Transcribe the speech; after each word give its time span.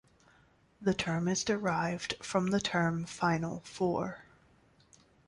The 0.81 0.95
term 0.95 1.27
is 1.27 1.43
derived 1.43 2.15
from 2.25 2.47
the 2.47 2.59
term 2.59 3.05
Final 3.05 3.59
four. 3.59 4.23